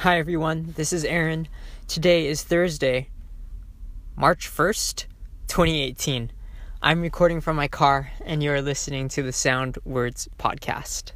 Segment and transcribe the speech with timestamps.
[0.00, 0.72] Hi, everyone.
[0.78, 1.46] This is Aaron.
[1.86, 3.10] Today is Thursday,
[4.16, 5.04] March 1st,
[5.46, 6.32] 2018.
[6.80, 11.12] I'm recording from my car, and you're listening to the Sound Words podcast.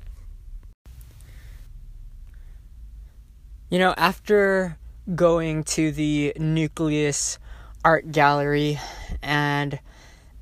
[3.71, 4.77] You know, after
[5.15, 7.39] going to the Nucleus
[7.87, 8.79] Art Gallery
[9.23, 9.81] and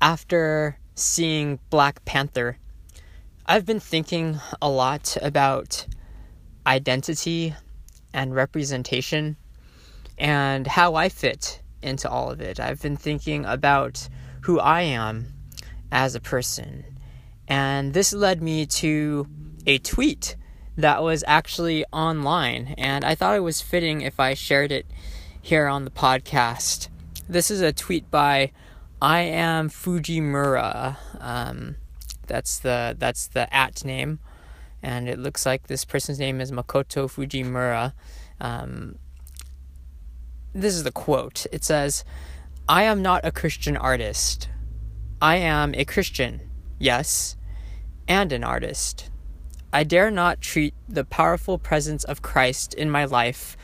[0.01, 2.57] after seeing Black Panther,
[3.45, 5.87] I've been thinking a lot about
[6.67, 7.55] identity
[8.13, 9.35] and representation
[10.17, 12.59] and how I fit into all of it.
[12.59, 14.07] I've been thinking about
[14.41, 15.33] who I am
[15.91, 16.85] as a person.
[17.47, 19.27] And this led me to
[19.65, 20.35] a tweet
[20.77, 22.75] that was actually online.
[22.77, 24.85] And I thought it was fitting if I shared it
[25.41, 26.89] here on the podcast.
[27.27, 28.51] This is a tweet by
[29.01, 30.97] I am Fujimura.
[31.19, 31.75] Um,
[32.27, 34.19] that's the that's the at name
[34.83, 37.93] and it looks like this person's name is Makoto Fujimura.
[38.41, 38.99] Um,
[40.53, 41.47] this is the quote.
[41.53, 42.03] It says,
[42.67, 44.49] I am not a Christian artist.
[45.21, 46.41] I am a Christian,
[46.79, 47.37] yes,
[48.09, 49.09] and an artist.
[49.71, 53.55] I dare not treat the powerful presence of Christ in my life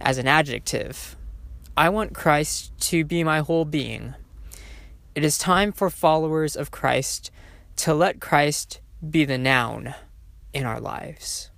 [0.00, 1.16] as an adjective.
[1.76, 4.14] I want Christ to be my whole being.
[5.16, 7.32] It is time for followers of Christ
[7.76, 8.80] to let Christ
[9.10, 9.94] be the noun
[10.52, 11.50] in our lives.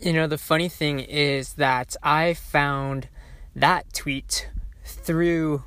[0.00, 3.08] You know, the funny thing is that I found
[3.54, 4.48] that tweet
[4.84, 5.64] through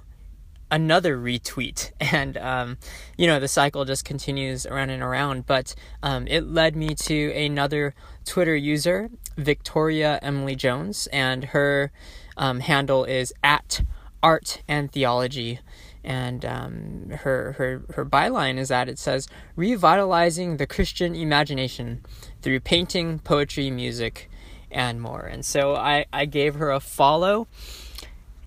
[0.74, 1.92] another retweet.
[2.14, 2.78] And um,
[3.18, 5.48] you know the cycle just continues around and around.
[5.48, 11.08] But um, it led me to another twitter user victoria emily jones.
[11.08, 11.92] And her
[12.38, 13.82] um, handle is at
[14.22, 15.60] art and theology
[16.04, 22.04] and um, her her her byline is that it says revitalizing the Christian imagination
[22.42, 24.30] through painting, poetry, music,
[24.70, 25.22] and more.
[25.22, 27.48] And so I I gave her a follow,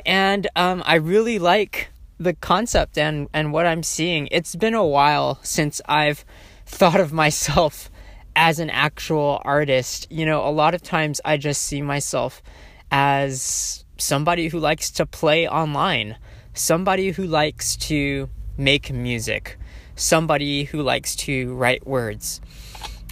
[0.05, 4.28] and um, I really like the concept and and what I'm seeing.
[4.31, 6.25] It's been a while since I've
[6.67, 7.91] thought of myself
[8.34, 10.06] as an actual artist.
[10.11, 12.43] You know, a lot of times I just see myself
[12.91, 16.17] as somebody who likes to play online
[16.59, 19.59] somebody who likes to make music,
[19.94, 22.41] somebody who likes to write words.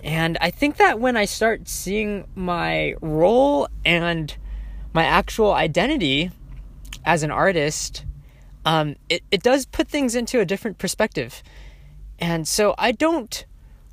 [0.03, 4.37] And I think that when I start seeing my role and
[4.93, 6.31] my actual identity
[7.05, 8.05] as an artist,
[8.65, 11.43] um, it, it does put things into a different perspective.
[12.19, 13.45] And so I don't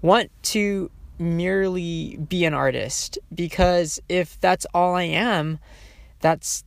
[0.02, 5.60] want to merely be an artist because if that's all I am,
[6.20, 6.64] that's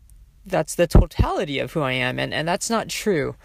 [0.47, 3.37] that's the totality of who I am, and, and that's not true.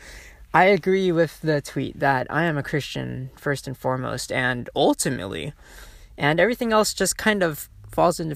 [0.53, 5.53] I agree with the tweet that I am a Christian first and foremost, and ultimately,
[6.17, 8.35] and everything else just kind of falls into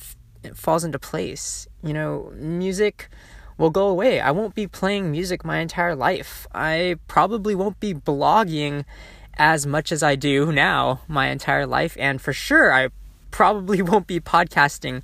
[0.54, 1.68] falls into place.
[1.84, 3.10] You know, music
[3.58, 4.20] will go away.
[4.20, 6.48] I won't be playing music my entire life.
[6.54, 8.86] I probably won't be blogging
[9.36, 12.90] as much as I do now my entire life, and for sure, I
[13.34, 15.02] probably won't be podcasting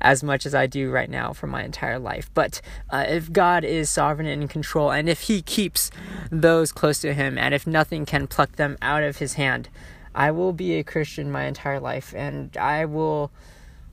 [0.00, 2.30] as much as I do right now for my entire life.
[2.32, 5.90] But uh, if God is sovereign and in control, and if He keeps
[6.30, 9.68] those close to Him, and if nothing can pluck them out of His hand,
[10.14, 13.30] I will be a Christian my entire life, and I will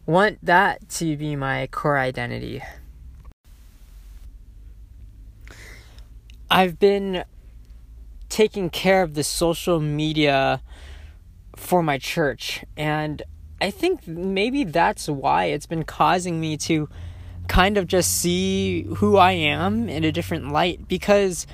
[0.06, 2.62] want that to be my core identity.
[6.52, 7.24] I've been
[8.28, 10.62] taking care of the social media
[11.56, 13.24] for my church, and
[13.62, 16.90] I think maybe that's why it's been causing me to
[17.47, 21.46] kind of just see who I am in a different light because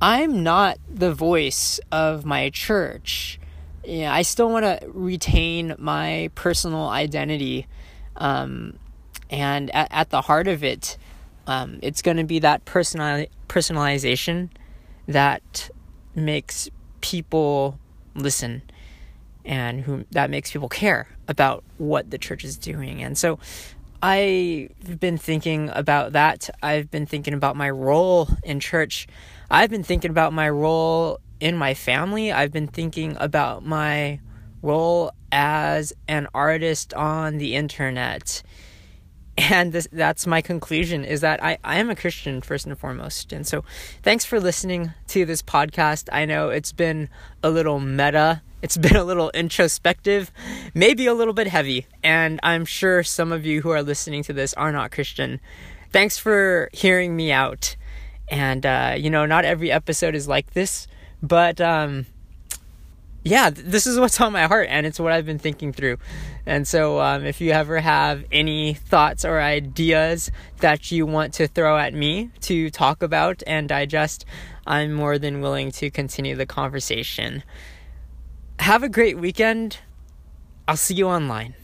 [0.00, 3.40] I'm not the voice of my church.
[3.84, 7.66] Yeah, I still want to retain my personal identity.
[8.16, 8.78] Um,
[9.30, 10.98] and at, at the heart of it,
[11.46, 14.50] um, it's going to be that personal personalization
[15.08, 15.70] that
[16.14, 16.68] makes
[17.00, 17.78] people
[18.14, 18.62] listen
[19.44, 23.02] and who that makes people care about what the church is doing.
[23.02, 23.38] And so
[24.02, 26.50] I've been thinking about that.
[26.62, 29.06] I've been thinking about my role in church.
[29.50, 32.32] I've been thinking about my role in my family.
[32.32, 34.20] I've been thinking about my
[34.60, 38.42] role as an artist on the internet.
[39.40, 43.32] And this, that's my conclusion is that I, I am a Christian first and foremost.
[43.32, 43.64] And so
[44.02, 46.10] thanks for listening to this podcast.
[46.12, 47.08] I know it's been
[47.42, 50.30] a little meta it's been a little introspective,
[50.74, 54.32] maybe a little bit heavy, and I'm sure some of you who are listening to
[54.32, 55.40] this are not Christian.
[55.90, 57.76] Thanks for hearing me out.
[58.28, 60.86] And, uh, you know, not every episode is like this,
[61.22, 62.06] but um,
[63.22, 65.98] yeah, this is what's on my heart, and it's what I've been thinking through.
[66.46, 71.46] And so, um, if you ever have any thoughts or ideas that you want to
[71.46, 74.24] throw at me to talk about and digest,
[74.66, 77.42] I'm more than willing to continue the conversation.
[78.58, 79.78] Have a great weekend.
[80.66, 81.54] I'll see you online.